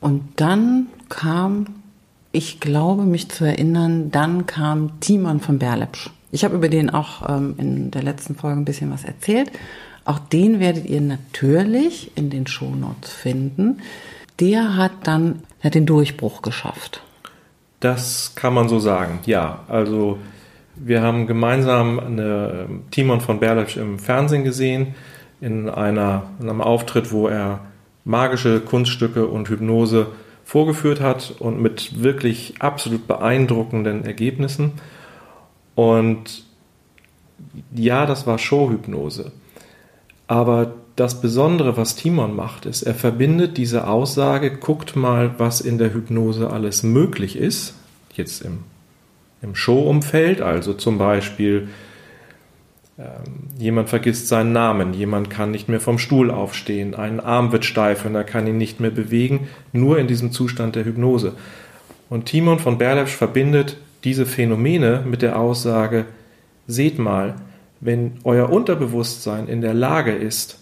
Und 0.00 0.22
dann 0.36 0.86
kam, 1.08 1.66
ich 2.34 2.60
glaube 2.60 3.04
mich 3.04 3.28
zu 3.28 3.44
erinnern, 3.44 4.10
dann 4.10 4.46
kam 4.46 5.00
Timon 5.00 5.40
von 5.40 5.58
Berlepsch. 5.58 6.10
Ich 6.32 6.44
habe 6.44 6.56
über 6.56 6.68
den 6.68 6.90
auch 6.90 7.28
ähm, 7.28 7.54
in 7.58 7.90
der 7.90 8.02
letzten 8.02 8.34
Folge 8.34 8.60
ein 8.60 8.64
bisschen 8.64 8.90
was 8.90 9.04
erzählt. 9.04 9.52
Auch 10.04 10.18
den 10.18 10.58
werdet 10.58 10.86
ihr 10.86 11.00
natürlich 11.00 12.10
in 12.16 12.30
den 12.30 12.46
Shownotes 12.46 13.12
finden. 13.12 13.78
Der 14.40 14.76
hat 14.76 14.92
dann 15.04 15.42
hat 15.62 15.74
den 15.74 15.86
Durchbruch 15.86 16.42
geschafft. 16.42 17.02
Das 17.78 18.32
kann 18.34 18.52
man 18.52 18.68
so 18.68 18.80
sagen, 18.80 19.20
ja. 19.26 19.60
Also 19.68 20.18
wir 20.74 21.02
haben 21.02 21.28
gemeinsam 21.28 22.00
eine 22.00 22.66
ähm, 22.68 22.82
Timon 22.90 23.20
von 23.20 23.38
Berlepsch 23.38 23.76
im 23.76 24.00
Fernsehen 24.00 24.42
gesehen, 24.42 24.94
in, 25.40 25.68
einer, 25.68 26.24
in 26.40 26.50
einem 26.50 26.60
Auftritt, 26.60 27.12
wo 27.12 27.28
er 27.28 27.60
magische 28.04 28.60
Kunststücke 28.60 29.26
und 29.26 29.48
Hypnose 29.48 30.08
vorgeführt 30.44 31.00
hat 31.00 31.34
und 31.38 31.60
mit 31.60 32.02
wirklich 32.02 32.54
absolut 32.60 33.06
beeindruckenden 33.06 34.04
Ergebnissen. 34.04 34.72
Und 35.74 36.44
ja, 37.74 38.06
das 38.06 38.26
war 38.26 38.38
Showhypnose. 38.38 39.32
Aber 40.26 40.74
das 40.96 41.20
Besondere, 41.20 41.76
was 41.76 41.96
Timon 41.96 42.36
macht, 42.36 42.66
ist, 42.66 42.82
er 42.82 42.94
verbindet 42.94 43.56
diese 43.56 43.88
Aussage, 43.88 44.56
guckt 44.56 44.94
mal, 44.94 45.34
was 45.38 45.60
in 45.60 45.78
der 45.78 45.92
Hypnose 45.92 46.50
alles 46.50 46.82
möglich 46.82 47.36
ist, 47.36 47.74
jetzt 48.12 48.42
im, 48.42 48.60
im 49.42 49.56
Showumfeld, 49.56 50.40
also 50.40 50.72
zum 50.72 50.98
Beispiel 50.98 51.68
jemand 53.58 53.88
vergisst 53.88 54.28
seinen 54.28 54.52
Namen, 54.52 54.94
jemand 54.94 55.28
kann 55.28 55.50
nicht 55.50 55.68
mehr 55.68 55.80
vom 55.80 55.98
Stuhl 55.98 56.30
aufstehen, 56.30 56.94
ein 56.94 57.18
Arm 57.18 57.50
wird 57.50 57.64
steif 57.64 58.04
und 58.04 58.14
er 58.14 58.24
kann 58.24 58.46
ihn 58.46 58.56
nicht 58.56 58.78
mehr 58.78 58.92
bewegen, 58.92 59.48
nur 59.72 59.98
in 59.98 60.06
diesem 60.06 60.30
Zustand 60.30 60.76
der 60.76 60.84
Hypnose. 60.84 61.32
Und 62.08 62.26
Timon 62.26 62.60
von 62.60 62.78
Berlepsch 62.78 63.12
verbindet 63.12 63.78
diese 64.04 64.26
Phänomene 64.26 65.02
mit 65.04 65.22
der 65.22 65.38
Aussage, 65.38 66.04
seht 66.68 66.98
mal, 66.98 67.34
wenn 67.80 68.12
euer 68.22 68.50
Unterbewusstsein 68.50 69.48
in 69.48 69.60
der 69.60 69.74
Lage 69.74 70.12
ist, 70.12 70.60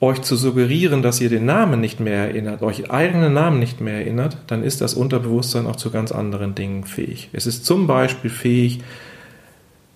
euch 0.00 0.22
zu 0.22 0.34
suggerieren, 0.36 1.02
dass 1.02 1.20
ihr 1.20 1.30
den 1.30 1.44
Namen 1.44 1.80
nicht 1.80 2.00
mehr 2.00 2.28
erinnert, 2.28 2.62
euch 2.62 2.90
eigenen 2.90 3.32
Namen 3.32 3.60
nicht 3.60 3.80
mehr 3.80 3.94
erinnert, 3.94 4.38
dann 4.48 4.64
ist 4.64 4.80
das 4.80 4.94
Unterbewusstsein 4.94 5.66
auch 5.66 5.76
zu 5.76 5.90
ganz 5.90 6.10
anderen 6.10 6.54
Dingen 6.54 6.84
fähig. 6.84 7.30
Es 7.32 7.46
ist 7.46 7.64
zum 7.64 7.86
Beispiel 7.86 8.30
fähig, 8.30 8.80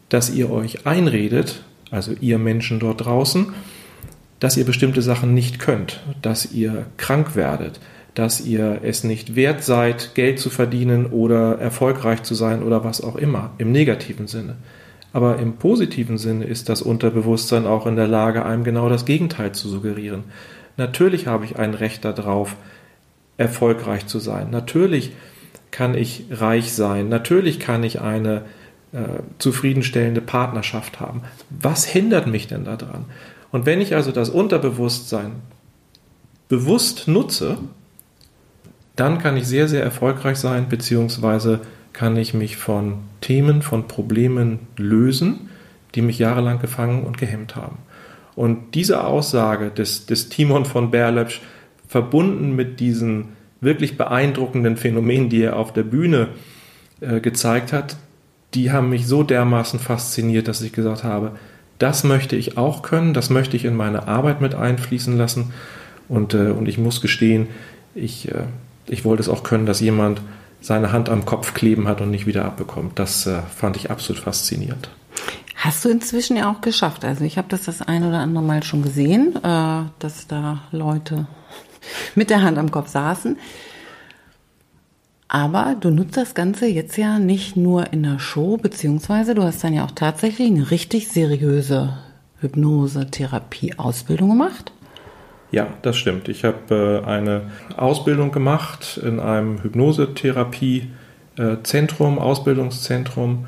dass 0.08 0.30
ihr 0.30 0.50
euch 0.50 0.86
einredet, 0.86 1.62
also 1.90 2.12
ihr 2.20 2.38
Menschen 2.38 2.80
dort 2.80 3.04
draußen, 3.04 3.52
dass 4.40 4.56
ihr 4.56 4.64
bestimmte 4.64 5.02
Sachen 5.02 5.34
nicht 5.34 5.58
könnt, 5.58 6.00
dass 6.22 6.52
ihr 6.52 6.86
krank 6.96 7.34
werdet, 7.34 7.80
dass 8.14 8.40
ihr 8.40 8.80
es 8.82 9.04
nicht 9.04 9.36
wert 9.36 9.62
seid, 9.62 10.14
Geld 10.14 10.38
zu 10.38 10.50
verdienen 10.50 11.06
oder 11.06 11.58
erfolgreich 11.58 12.22
zu 12.22 12.34
sein 12.34 12.62
oder 12.62 12.84
was 12.84 13.00
auch 13.00 13.16
immer, 13.16 13.52
im 13.58 13.72
negativen 13.72 14.26
Sinne. 14.26 14.56
Aber 15.12 15.38
im 15.38 15.54
positiven 15.54 16.18
Sinne 16.18 16.44
ist 16.44 16.68
das 16.68 16.82
Unterbewusstsein 16.82 17.66
auch 17.66 17.86
in 17.86 17.96
der 17.96 18.06
Lage, 18.06 18.44
einem 18.44 18.64
genau 18.64 18.88
das 18.88 19.04
Gegenteil 19.04 19.52
zu 19.52 19.68
suggerieren. 19.68 20.24
Natürlich 20.76 21.26
habe 21.26 21.44
ich 21.44 21.56
ein 21.56 21.74
Recht 21.74 22.04
darauf, 22.04 22.56
erfolgreich 23.36 24.06
zu 24.06 24.18
sein. 24.18 24.50
Natürlich 24.50 25.12
kann 25.70 25.94
ich 25.94 26.26
reich 26.30 26.72
sein. 26.72 27.08
Natürlich 27.08 27.58
kann 27.58 27.84
ich 27.84 28.00
eine 28.00 28.42
äh, 28.92 29.22
zufriedenstellende 29.38 30.20
Partnerschaft 30.20 31.00
haben. 31.00 31.22
Was 31.50 31.84
hindert 31.84 32.26
mich 32.26 32.46
denn 32.46 32.64
daran? 32.64 33.04
Und 33.50 33.66
wenn 33.66 33.80
ich 33.80 33.94
also 33.94 34.12
das 34.12 34.30
Unterbewusstsein 34.30 35.32
bewusst 36.48 37.08
nutze, 37.08 37.58
dann 38.96 39.18
kann 39.18 39.36
ich 39.36 39.46
sehr, 39.46 39.68
sehr 39.68 39.82
erfolgreich 39.82 40.38
sein, 40.38 40.68
beziehungsweise 40.68 41.60
kann 41.92 42.16
ich 42.16 42.34
mich 42.34 42.56
von 42.56 42.98
Themen, 43.20 43.62
von 43.62 43.88
Problemen 43.88 44.60
lösen, 44.76 45.50
die 45.94 46.02
mich 46.02 46.18
jahrelang 46.18 46.58
gefangen 46.60 47.04
und 47.04 47.18
gehemmt 47.18 47.56
haben. 47.56 47.78
Und 48.34 48.74
diese 48.74 49.04
Aussage 49.04 49.70
des, 49.70 50.06
des 50.06 50.28
Timon 50.28 50.64
von 50.64 50.90
Berlepsch, 50.90 51.40
verbunden 51.88 52.54
mit 52.54 52.80
diesen 52.80 53.30
wirklich 53.60 53.96
beeindruckenden 53.96 54.76
Phänomenen, 54.76 55.28
die 55.30 55.42
er 55.42 55.56
auf 55.56 55.72
der 55.72 55.82
Bühne 55.82 56.28
äh, 57.00 57.20
gezeigt 57.20 57.72
hat, 57.72 57.96
die 58.54 58.72
haben 58.72 58.90
mich 58.90 59.06
so 59.06 59.22
dermaßen 59.22 59.78
fasziniert, 59.78 60.48
dass 60.48 60.62
ich 60.62 60.72
gesagt 60.72 61.04
habe, 61.04 61.32
das 61.78 62.02
möchte 62.04 62.36
ich 62.36 62.58
auch 62.58 62.82
können, 62.82 63.14
das 63.14 63.30
möchte 63.30 63.56
ich 63.56 63.64
in 63.64 63.76
meine 63.76 64.08
Arbeit 64.08 64.40
mit 64.40 64.54
einfließen 64.54 65.16
lassen. 65.16 65.52
Und, 66.08 66.34
äh, 66.34 66.50
und 66.50 66.68
ich 66.68 66.78
muss 66.78 67.00
gestehen, 67.00 67.48
ich, 67.94 68.28
äh, 68.28 68.44
ich 68.86 69.04
wollte 69.04 69.22
es 69.22 69.28
auch 69.28 69.42
können, 69.42 69.66
dass 69.66 69.80
jemand 69.80 70.20
seine 70.60 70.92
Hand 70.92 71.08
am 71.08 71.24
Kopf 71.24 71.54
kleben 71.54 71.86
hat 71.86 72.00
und 72.00 72.10
nicht 72.10 72.26
wieder 72.26 72.44
abbekommt. 72.44 72.98
Das 72.98 73.26
äh, 73.26 73.40
fand 73.54 73.76
ich 73.76 73.90
absolut 73.90 74.22
faszinierend. 74.22 74.90
Hast 75.54 75.84
du 75.84 75.88
inzwischen 75.88 76.36
ja 76.36 76.50
auch 76.50 76.60
geschafft. 76.60 77.04
Also 77.04 77.24
ich 77.24 77.36
habe 77.36 77.48
das 77.48 77.64
das 77.64 77.82
ein 77.82 78.04
oder 78.04 78.18
andere 78.18 78.42
Mal 78.42 78.62
schon 78.62 78.82
gesehen, 78.82 79.36
äh, 79.36 79.82
dass 79.98 80.26
da 80.26 80.62
Leute 80.72 81.26
mit 82.14 82.30
der 82.30 82.42
Hand 82.42 82.58
am 82.58 82.70
Kopf 82.70 82.88
saßen. 82.88 83.36
Aber 85.28 85.76
du 85.78 85.90
nutzt 85.90 86.16
das 86.16 86.34
Ganze 86.34 86.66
jetzt 86.66 86.96
ja 86.96 87.18
nicht 87.18 87.54
nur 87.56 87.92
in 87.92 88.02
der 88.02 88.18
Show, 88.18 88.56
beziehungsweise 88.56 89.34
du 89.34 89.42
hast 89.42 89.62
dann 89.62 89.74
ja 89.74 89.84
auch 89.84 89.90
tatsächlich 89.90 90.50
eine 90.50 90.70
richtig 90.70 91.08
seriöse 91.08 91.98
Hypnose-Therapie-Ausbildung 92.40 94.30
gemacht. 94.30 94.72
Ja, 95.50 95.66
das 95.82 95.98
stimmt. 95.98 96.28
Ich 96.28 96.44
habe 96.44 97.02
äh, 97.04 97.06
eine 97.06 97.50
Ausbildung 97.76 98.32
gemacht 98.32 98.98
in 99.02 99.20
einem 99.20 99.62
Hypnosetherapie-Zentrum, 99.62 102.18
Ausbildungszentrum. 102.18 103.44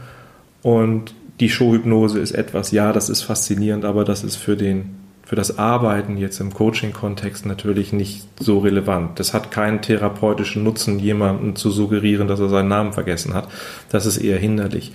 Und 0.62 1.14
die 1.40 1.48
Showhypnose 1.48 2.20
ist 2.20 2.32
etwas, 2.32 2.70
ja, 2.72 2.92
das 2.92 3.08
ist 3.08 3.22
faszinierend, 3.22 3.86
aber 3.86 4.04
das 4.04 4.22
ist 4.24 4.36
für, 4.36 4.56
den, 4.56 4.96
für 5.24 5.36
das 5.36 5.58
Arbeiten 5.58 6.16
jetzt 6.16 6.40
im 6.40 6.52
Coaching-Kontext 6.52 7.46
natürlich 7.46 7.92
nicht 7.92 8.26
so 8.40 8.58
relevant. 8.58 9.18
Das 9.20 9.32
hat 9.32 9.50
keinen 9.50 9.80
therapeutischen 9.80 10.64
Nutzen, 10.64 10.98
jemanden 10.98 11.54
zu 11.54 11.70
suggerieren, 11.70 12.26
dass 12.26 12.40
er 12.40 12.48
seinen 12.48 12.68
Namen 12.68 12.92
vergessen 12.92 13.34
hat. 13.34 13.48
Das 13.90 14.06
ist 14.06 14.18
eher 14.18 14.38
hinderlich. 14.38 14.92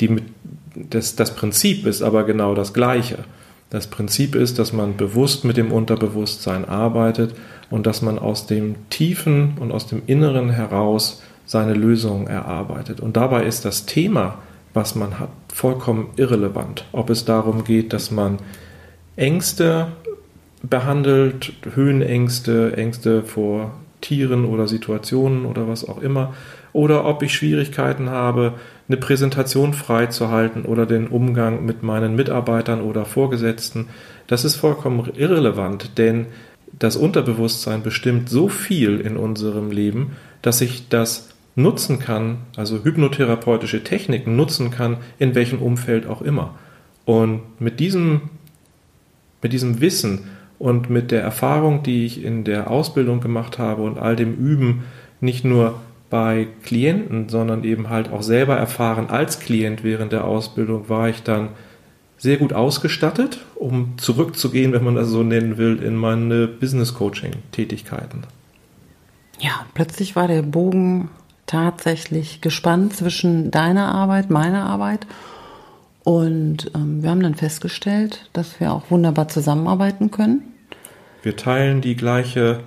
Die, 0.00 0.22
das, 0.74 1.14
das 1.16 1.34
Prinzip 1.34 1.86
ist 1.86 2.02
aber 2.02 2.24
genau 2.24 2.54
das 2.54 2.72
gleiche. 2.72 3.18
Das 3.68 3.86
Prinzip 3.86 4.34
ist, 4.34 4.58
dass 4.58 4.72
man 4.72 4.96
bewusst 4.96 5.44
mit 5.44 5.56
dem 5.56 5.72
Unterbewusstsein 5.72 6.66
arbeitet 6.66 7.34
und 7.70 7.86
dass 7.86 8.02
man 8.02 8.18
aus 8.18 8.46
dem 8.46 8.76
Tiefen 8.90 9.56
und 9.58 9.72
aus 9.72 9.86
dem 9.86 10.02
Inneren 10.06 10.50
heraus 10.50 11.22
seine 11.46 11.74
Lösungen 11.74 12.26
erarbeitet. 12.26 13.00
Und 13.00 13.16
dabei 13.16 13.44
ist 13.44 13.64
das 13.64 13.86
Thema, 13.86 14.38
was 14.74 14.94
man 14.94 15.18
hat, 15.18 15.30
vollkommen 15.52 16.08
irrelevant. 16.16 16.86
Ob 16.92 17.10
es 17.10 17.24
darum 17.24 17.64
geht, 17.64 17.92
dass 17.92 18.10
man 18.10 18.38
Ängste 19.22 19.92
behandelt, 20.64 21.52
Höhenängste, 21.76 22.76
Ängste 22.76 23.22
vor 23.22 23.70
Tieren 24.00 24.44
oder 24.44 24.66
Situationen 24.66 25.46
oder 25.46 25.68
was 25.68 25.88
auch 25.88 26.02
immer, 26.02 26.34
oder 26.72 27.04
ob 27.04 27.22
ich 27.22 27.32
Schwierigkeiten 27.32 28.10
habe, 28.10 28.54
eine 28.88 28.96
Präsentation 28.96 29.74
freizuhalten 29.74 30.64
oder 30.64 30.86
den 30.86 31.06
Umgang 31.06 31.64
mit 31.64 31.84
meinen 31.84 32.16
Mitarbeitern 32.16 32.80
oder 32.80 33.04
Vorgesetzten. 33.04 33.90
Das 34.26 34.44
ist 34.44 34.56
vollkommen 34.56 35.08
irrelevant, 35.16 35.98
denn 35.98 36.26
das 36.76 36.96
Unterbewusstsein 36.96 37.84
bestimmt 37.84 38.28
so 38.28 38.48
viel 38.48 38.98
in 38.98 39.16
unserem 39.16 39.70
Leben, 39.70 40.16
dass 40.40 40.60
ich 40.60 40.88
das 40.88 41.28
nutzen 41.54 42.00
kann, 42.00 42.38
also 42.56 42.82
hypnotherapeutische 42.82 43.84
Techniken 43.84 44.34
nutzen 44.34 44.72
kann, 44.72 44.96
in 45.20 45.36
welchem 45.36 45.62
Umfeld 45.62 46.08
auch 46.08 46.22
immer. 46.22 46.56
Und 47.04 47.42
mit 47.60 47.78
diesem, 47.78 48.22
mit 49.42 49.52
diesem 49.52 49.80
Wissen 49.80 50.30
und 50.58 50.88
mit 50.88 51.10
der 51.10 51.22
Erfahrung, 51.22 51.82
die 51.82 52.06
ich 52.06 52.24
in 52.24 52.44
der 52.44 52.70
Ausbildung 52.70 53.20
gemacht 53.20 53.58
habe 53.58 53.82
und 53.82 53.98
all 53.98 54.16
dem 54.16 54.34
Üben, 54.34 54.84
nicht 55.20 55.44
nur 55.44 55.80
bei 56.08 56.46
Klienten, 56.62 57.28
sondern 57.28 57.64
eben 57.64 57.88
halt 57.88 58.12
auch 58.12 58.22
selber 58.22 58.56
erfahren 58.56 59.08
als 59.08 59.40
Klient 59.40 59.82
während 59.82 60.12
der 60.12 60.24
Ausbildung, 60.24 60.88
war 60.88 61.08
ich 61.08 61.22
dann 61.22 61.48
sehr 62.18 62.36
gut 62.36 62.52
ausgestattet, 62.52 63.40
um 63.56 63.94
zurückzugehen, 63.96 64.72
wenn 64.72 64.84
man 64.84 64.94
das 64.94 65.08
so 65.08 65.24
nennen 65.24 65.56
will, 65.56 65.82
in 65.82 65.96
meine 65.96 66.46
Business 66.46 66.94
Coaching 66.94 67.32
Tätigkeiten. 67.50 68.22
Ja, 69.40 69.66
plötzlich 69.74 70.14
war 70.14 70.28
der 70.28 70.42
Bogen 70.42 71.08
tatsächlich 71.46 72.40
gespannt 72.40 72.94
zwischen 72.94 73.50
deiner 73.50 73.92
Arbeit, 73.92 74.30
meiner 74.30 74.66
Arbeit. 74.66 75.06
Und 76.04 76.70
ähm, 76.74 77.02
wir 77.02 77.10
haben 77.10 77.22
dann 77.22 77.34
festgestellt, 77.34 78.28
dass 78.32 78.58
wir 78.58 78.72
auch 78.72 78.90
wunderbar 78.90 79.28
zusammenarbeiten 79.28 80.10
können. 80.10 80.42
Wir 81.22 81.36
teilen 81.36 81.80
die 81.80 81.94
gleiche 81.94 82.60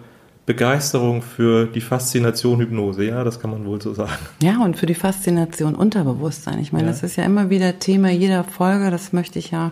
Begeisterung 0.45 1.21
für 1.23 1.65
die 1.65 1.81
Faszination 1.81 2.59
Hypnose, 2.59 3.03
ja, 3.03 3.23
das 3.23 3.39
kann 3.39 3.49
man 3.49 3.65
wohl 3.65 3.81
so 3.81 3.93
sagen. 3.93 4.11
Ja, 4.43 4.63
und 4.63 4.77
für 4.77 4.85
die 4.85 4.93
Faszination 4.93 5.73
Unterbewusstsein. 5.73 6.59
Ich 6.59 6.71
meine, 6.71 6.85
ja. 6.85 6.91
das 6.91 7.01
ist 7.01 7.15
ja 7.15 7.23
immer 7.23 7.49
wieder 7.49 7.79
Thema 7.79 8.09
jeder 8.11 8.43
Folge, 8.43 8.91
das 8.91 9.11
möchte 9.11 9.39
ich 9.39 9.51
ja 9.51 9.71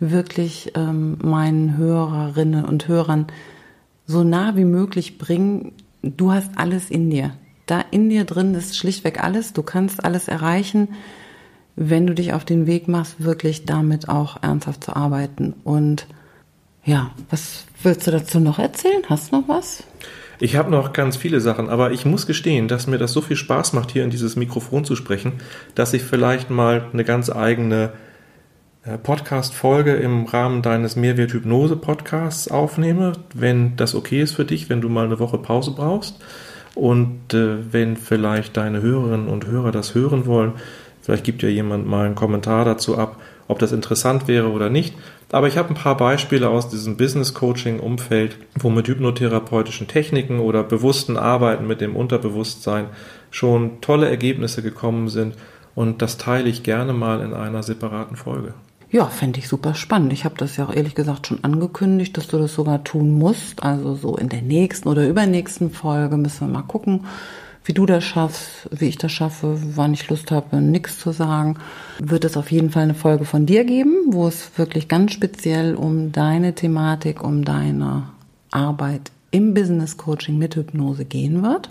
wirklich 0.00 0.72
ähm, 0.74 1.18
meinen 1.22 1.76
Hörerinnen 1.76 2.64
und 2.64 2.88
Hörern 2.88 3.28
so 4.06 4.24
nah 4.24 4.56
wie 4.56 4.64
möglich 4.64 5.18
bringen. 5.18 5.72
Du 6.02 6.32
hast 6.32 6.50
alles 6.56 6.90
in 6.90 7.10
dir. 7.10 7.32
Da 7.66 7.84
in 7.92 8.08
dir 8.08 8.24
drin 8.24 8.54
ist 8.54 8.76
schlichtweg 8.76 9.22
alles. 9.22 9.52
Du 9.52 9.62
kannst 9.62 10.04
alles 10.04 10.26
erreichen, 10.26 10.88
wenn 11.76 12.06
du 12.06 12.14
dich 12.14 12.32
auf 12.32 12.44
den 12.44 12.66
Weg 12.66 12.88
machst, 12.88 13.22
wirklich 13.22 13.64
damit 13.64 14.08
auch 14.08 14.42
ernsthaft 14.42 14.84
zu 14.84 14.96
arbeiten. 14.96 15.54
Und 15.64 16.06
ja, 16.84 17.10
was 17.30 17.64
willst 17.82 18.06
du 18.06 18.10
dazu 18.10 18.40
noch 18.40 18.58
erzählen? 18.58 19.02
Hast 19.08 19.32
du 19.32 19.40
noch 19.40 19.48
was? 19.48 19.84
Ich 20.42 20.56
habe 20.56 20.70
noch 20.70 20.94
ganz 20.94 21.16
viele 21.16 21.40
Sachen, 21.40 21.68
aber 21.68 21.92
ich 21.92 22.06
muss 22.06 22.26
gestehen, 22.26 22.66
dass 22.66 22.86
mir 22.86 22.96
das 22.96 23.12
so 23.12 23.20
viel 23.20 23.36
Spaß 23.36 23.74
macht, 23.74 23.90
hier 23.90 24.04
in 24.04 24.10
dieses 24.10 24.36
Mikrofon 24.36 24.86
zu 24.86 24.96
sprechen, 24.96 25.34
dass 25.74 25.92
ich 25.92 26.02
vielleicht 26.02 26.48
mal 26.48 26.86
eine 26.92 27.04
ganz 27.04 27.28
eigene 27.28 27.92
äh, 28.82 28.96
Podcast-Folge 28.96 29.92
im 29.96 30.24
Rahmen 30.24 30.62
deines 30.62 30.96
Mehrwert-Hypnose-Podcasts 30.96 32.48
aufnehme, 32.48 33.12
wenn 33.34 33.76
das 33.76 33.94
okay 33.94 34.22
ist 34.22 34.32
für 34.32 34.46
dich, 34.46 34.70
wenn 34.70 34.80
du 34.80 34.88
mal 34.88 35.04
eine 35.04 35.18
Woche 35.18 35.36
Pause 35.36 35.72
brauchst. 35.72 36.16
Und 36.74 37.34
äh, 37.34 37.72
wenn 37.72 37.98
vielleicht 37.98 38.56
deine 38.56 38.80
Hörerinnen 38.80 39.28
und 39.28 39.46
Hörer 39.46 39.72
das 39.72 39.94
hören 39.94 40.24
wollen, 40.24 40.54
vielleicht 41.10 41.24
gibt 41.24 41.42
ja 41.42 41.48
jemand 41.48 41.88
mal 41.88 42.06
einen 42.06 42.14
Kommentar 42.14 42.64
dazu 42.64 42.96
ab, 42.96 43.16
ob 43.48 43.58
das 43.58 43.72
interessant 43.72 44.28
wäre 44.28 44.52
oder 44.52 44.70
nicht. 44.70 44.94
Aber 45.32 45.48
ich 45.48 45.58
habe 45.58 45.70
ein 45.70 45.74
paar 45.74 45.96
Beispiele 45.96 46.48
aus 46.48 46.68
diesem 46.68 46.96
Business 46.96 47.34
Coaching 47.34 47.80
Umfeld, 47.80 48.36
wo 48.54 48.70
mit 48.70 48.86
hypnotherapeutischen 48.86 49.88
Techniken 49.88 50.38
oder 50.38 50.62
bewussten 50.62 51.16
Arbeiten 51.16 51.66
mit 51.66 51.80
dem 51.80 51.96
Unterbewusstsein 51.96 52.86
schon 53.32 53.80
tolle 53.80 54.08
Ergebnisse 54.08 54.62
gekommen 54.62 55.08
sind 55.08 55.34
und 55.74 56.00
das 56.00 56.16
teile 56.16 56.48
ich 56.48 56.62
gerne 56.62 56.92
mal 56.92 57.22
in 57.22 57.34
einer 57.34 57.64
separaten 57.64 58.14
Folge. 58.16 58.54
Ja, 58.92 59.06
fände 59.06 59.40
ich 59.40 59.48
super 59.48 59.74
spannend. 59.74 60.12
Ich 60.12 60.24
habe 60.24 60.36
das 60.38 60.56
ja 60.56 60.66
auch 60.66 60.72
ehrlich 60.72 60.94
gesagt 60.94 61.26
schon 61.26 61.42
angekündigt, 61.42 62.16
dass 62.16 62.28
du 62.28 62.38
das 62.38 62.54
sogar 62.54 62.84
tun 62.84 63.18
musst. 63.18 63.64
Also 63.64 63.96
so 63.96 64.16
in 64.16 64.28
der 64.28 64.42
nächsten 64.42 64.88
oder 64.88 65.08
übernächsten 65.08 65.72
Folge 65.72 66.16
müssen 66.16 66.46
wir 66.46 66.52
mal 66.52 66.62
gucken, 66.62 67.06
wie 67.70 67.74
du 67.74 67.86
das 67.86 68.02
schaffst, 68.02 68.68
wie 68.72 68.88
ich 68.88 68.98
das 68.98 69.12
schaffe, 69.12 69.56
wann 69.76 69.94
ich 69.94 70.08
Lust 70.08 70.32
habe, 70.32 70.56
nichts 70.56 70.98
zu 70.98 71.12
sagen, 71.12 71.56
wird 72.00 72.24
es 72.24 72.36
auf 72.36 72.50
jeden 72.50 72.70
Fall 72.70 72.82
eine 72.82 72.94
Folge 72.94 73.24
von 73.24 73.46
dir 73.46 73.62
geben, 73.62 73.94
wo 74.08 74.26
es 74.26 74.58
wirklich 74.58 74.88
ganz 74.88 75.12
speziell 75.12 75.76
um 75.76 76.10
deine 76.10 76.56
Thematik, 76.56 77.22
um 77.22 77.44
deine 77.44 78.08
Arbeit 78.50 79.12
im 79.30 79.54
Business 79.54 79.96
Coaching 79.96 80.36
mit 80.36 80.56
Hypnose 80.56 81.04
gehen 81.04 81.44
wird. 81.44 81.70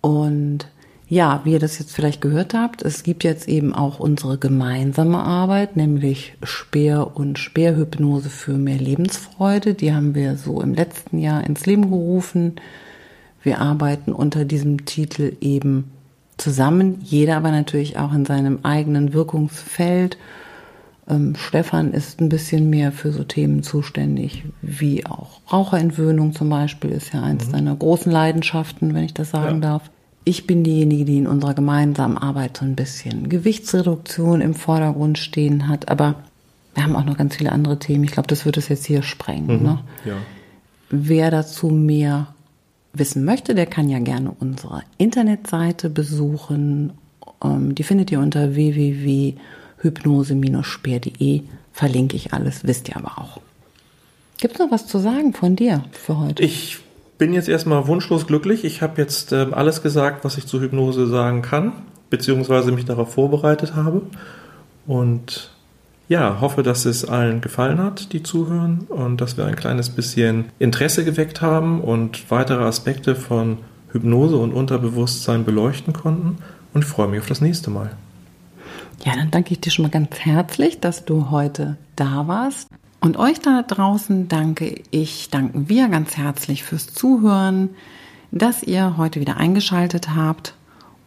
Und 0.00 0.68
ja, 1.08 1.40
wie 1.42 1.54
ihr 1.54 1.58
das 1.58 1.80
jetzt 1.80 1.92
vielleicht 1.92 2.20
gehört 2.20 2.54
habt, 2.54 2.82
es 2.82 3.02
gibt 3.02 3.24
jetzt 3.24 3.48
eben 3.48 3.74
auch 3.74 3.98
unsere 3.98 4.38
gemeinsame 4.38 5.18
Arbeit, 5.18 5.74
nämlich 5.74 6.34
Speer- 6.44 7.16
und 7.16 7.40
Speerhypnose 7.40 8.30
für 8.30 8.52
mehr 8.52 8.78
Lebensfreude. 8.78 9.74
Die 9.74 9.92
haben 9.92 10.14
wir 10.14 10.36
so 10.36 10.62
im 10.62 10.72
letzten 10.72 11.18
Jahr 11.18 11.42
ins 11.42 11.66
Leben 11.66 11.90
gerufen. 11.90 12.60
Wir 13.48 13.62
arbeiten 13.62 14.12
unter 14.12 14.44
diesem 14.44 14.84
Titel 14.84 15.34
eben 15.40 15.90
zusammen, 16.36 16.98
jeder 17.02 17.38
aber 17.38 17.50
natürlich 17.50 17.96
auch 17.96 18.12
in 18.12 18.26
seinem 18.26 18.58
eigenen 18.62 19.14
Wirkungsfeld. 19.14 20.18
Ähm, 21.08 21.34
Stefan 21.34 21.94
ist 21.94 22.20
ein 22.20 22.28
bisschen 22.28 22.68
mehr 22.68 22.92
für 22.92 23.10
so 23.10 23.24
Themen 23.24 23.62
zuständig, 23.62 24.44
wie 24.60 25.06
auch 25.06 25.40
Raucherentwöhnung 25.50 26.34
zum 26.34 26.50
Beispiel, 26.50 26.90
ist 26.90 27.14
ja 27.14 27.22
eins 27.22 27.46
mhm. 27.46 27.52
seiner 27.52 27.74
großen 27.74 28.12
Leidenschaften, 28.12 28.92
wenn 28.92 29.04
ich 29.04 29.14
das 29.14 29.30
sagen 29.30 29.62
ja. 29.62 29.70
darf. 29.70 29.90
Ich 30.24 30.46
bin 30.46 30.62
diejenige, 30.62 31.06
die 31.06 31.16
in 31.16 31.26
unserer 31.26 31.54
gemeinsamen 31.54 32.18
Arbeit 32.18 32.58
so 32.58 32.66
ein 32.66 32.76
bisschen 32.76 33.30
Gewichtsreduktion 33.30 34.42
im 34.42 34.52
Vordergrund 34.52 35.16
stehen 35.16 35.68
hat, 35.68 35.88
aber 35.88 36.16
wir 36.74 36.84
haben 36.84 36.96
auch 36.96 37.06
noch 37.06 37.16
ganz 37.16 37.36
viele 37.36 37.52
andere 37.52 37.78
Themen. 37.78 38.04
Ich 38.04 38.12
glaube, 38.12 38.28
das 38.28 38.44
wird 38.44 38.58
es 38.58 38.68
jetzt 38.68 38.84
hier 38.84 39.02
sprengen. 39.02 39.60
Mhm. 39.60 39.62
Ne? 39.62 39.78
Ja. 40.04 40.16
Wer 40.90 41.30
dazu 41.30 41.68
mehr 41.68 42.26
wissen 42.98 43.24
möchte, 43.24 43.54
der 43.54 43.66
kann 43.66 43.88
ja 43.88 43.98
gerne 43.98 44.34
unsere 44.38 44.82
Internetseite 44.98 45.88
besuchen. 45.90 46.92
Ähm, 47.42 47.74
die 47.74 47.82
findet 47.82 48.10
ihr 48.10 48.20
unter 48.20 48.54
www.hypnose-speer.de. 48.54 51.42
Verlinke 51.72 52.16
ich 52.16 52.32
alles, 52.32 52.66
wisst 52.66 52.88
ihr 52.88 52.96
aber 52.96 53.18
auch. 53.18 53.40
Gibt 54.40 54.54
es 54.54 54.60
noch 54.60 54.70
was 54.70 54.86
zu 54.86 54.98
sagen 54.98 55.32
von 55.32 55.56
dir 55.56 55.84
für 55.92 56.18
heute? 56.18 56.42
Ich 56.42 56.78
bin 57.18 57.32
jetzt 57.32 57.48
erstmal 57.48 57.86
wunschlos 57.88 58.26
glücklich. 58.26 58.64
Ich 58.64 58.82
habe 58.82 59.00
jetzt 59.02 59.32
äh, 59.32 59.46
alles 59.50 59.82
gesagt, 59.82 60.24
was 60.24 60.38
ich 60.38 60.46
zur 60.46 60.60
Hypnose 60.60 61.08
sagen 61.08 61.42
kann, 61.42 61.72
beziehungsweise 62.10 62.72
mich 62.72 62.84
darauf 62.84 63.12
vorbereitet 63.12 63.74
habe. 63.74 64.02
Und 64.86 65.50
ja, 66.08 66.40
hoffe, 66.40 66.62
dass 66.62 66.86
es 66.86 67.04
allen 67.04 67.40
gefallen 67.40 67.78
hat, 67.78 68.12
die 68.12 68.22
zuhören 68.22 68.80
und 68.88 69.20
dass 69.20 69.36
wir 69.36 69.44
ein 69.44 69.56
kleines 69.56 69.90
bisschen 69.90 70.46
Interesse 70.58 71.04
geweckt 71.04 71.42
haben 71.42 71.80
und 71.80 72.30
weitere 72.30 72.64
Aspekte 72.64 73.14
von 73.14 73.58
Hypnose 73.92 74.36
und 74.36 74.52
Unterbewusstsein 74.52 75.44
beleuchten 75.44 75.92
konnten 75.92 76.38
und 76.72 76.84
freue 76.84 77.08
mich 77.08 77.20
auf 77.20 77.26
das 77.26 77.40
nächste 77.40 77.70
Mal. 77.70 77.90
Ja, 79.04 79.14
dann 79.14 79.30
danke 79.30 79.52
ich 79.52 79.60
dir 79.60 79.70
schon 79.70 79.84
mal 79.84 79.90
ganz 79.90 80.18
herzlich, 80.18 80.80
dass 80.80 81.04
du 81.04 81.30
heute 81.30 81.76
da 81.94 82.26
warst. 82.26 82.68
Und 83.00 83.16
euch 83.16 83.40
da 83.40 83.62
draußen 83.62 84.28
danke 84.28 84.82
ich, 84.90 85.30
danken 85.30 85.68
wir 85.68 85.88
ganz 85.88 86.16
herzlich 86.16 86.64
fürs 86.64 86.86
Zuhören, 86.86 87.70
dass 88.32 88.62
ihr 88.62 88.96
heute 88.96 89.20
wieder 89.20 89.36
eingeschaltet 89.36 90.14
habt. 90.16 90.54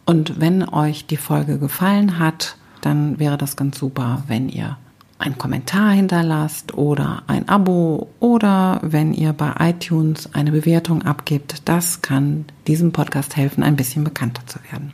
Und 0.06 0.40
wenn 0.40 0.68
euch 0.70 1.06
die 1.06 1.18
Folge 1.18 1.60
gefallen 1.60 2.18
hat, 2.18 2.56
dann 2.82 3.20
wäre 3.20 3.38
das 3.38 3.58
ganz 3.58 3.78
super, 3.78 4.24
wenn 4.28 4.48
ihr 4.48 4.78
einen 5.22 5.38
Kommentar 5.38 5.92
hinterlasst 5.92 6.74
oder 6.74 7.24
ein 7.28 7.48
Abo 7.48 8.10
oder 8.20 8.80
wenn 8.84 9.14
ihr 9.14 9.34
bei 9.34 9.54
iTunes 9.60 10.34
eine 10.34 10.52
Bewertung 10.52 11.04
abgibt. 11.04 11.68
Das 11.70 12.02
kann 12.02 12.46
diesem 12.68 12.92
Podcast 12.92 13.38
helfen, 13.38 13.64
ein 13.64 13.76
bisschen 13.76 14.04
bekannter 14.04 14.46
zu 14.48 14.60
werden. 14.72 14.94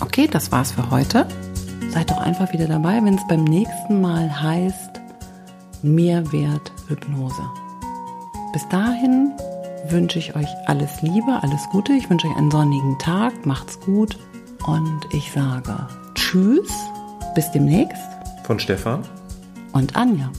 Okay, 0.00 0.28
das 0.30 0.52
war's 0.52 0.72
für 0.72 0.90
heute. 0.90 1.26
Seid 1.90 2.10
doch 2.10 2.18
einfach 2.18 2.52
wieder 2.52 2.66
dabei, 2.66 3.02
wenn 3.02 3.14
es 3.14 3.26
beim 3.28 3.44
nächsten 3.44 4.00
Mal 4.00 4.42
heißt 4.42 5.00
Mehrwert 5.82 6.72
Hypnose. 6.88 7.42
Bis 8.52 8.68
dahin 8.68 9.32
wünsche 9.88 10.18
ich 10.18 10.34
euch 10.34 10.48
alles 10.66 11.02
Liebe, 11.02 11.38
alles 11.42 11.68
Gute. 11.70 11.92
Ich 11.92 12.10
wünsche 12.10 12.26
euch 12.26 12.36
einen 12.36 12.50
sonnigen 12.50 12.98
Tag. 12.98 13.46
Macht's 13.46 13.78
gut 13.80 14.18
und 14.66 15.00
ich 15.12 15.30
sage 15.32 15.86
Tschüss. 16.14 16.72
Bis 17.34 17.50
demnächst 17.52 18.15
von 18.46 18.60
Stefan 18.60 19.02
und 19.72 19.96
Anja. 19.96 20.30